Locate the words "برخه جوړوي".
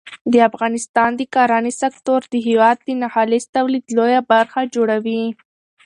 4.31-5.23